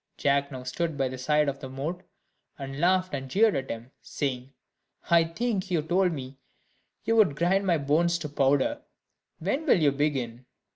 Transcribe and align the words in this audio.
Jack 0.17 0.51
now 0.51 0.63
stood 0.63 0.97
by 0.97 1.07
the 1.07 1.17
side 1.19 1.47
of 1.47 1.59
the 1.59 1.69
moat, 1.69 2.01
and 2.57 2.79
laughed 2.79 3.13
and 3.13 3.29
jeered 3.29 3.55
at 3.55 3.69
him, 3.69 3.91
saying, 4.01 4.51
"I 5.11 5.23
think 5.25 5.69
you 5.69 5.83
told 5.83 6.11
me 6.11 6.39
you 7.03 7.15
would 7.17 7.35
grind 7.35 7.67
my 7.67 7.77
bones 7.77 8.17
to 8.17 8.29
powder; 8.29 8.81
when 9.37 9.67
will 9.67 9.77
you 9.79 9.91
begin?" 9.91 10.47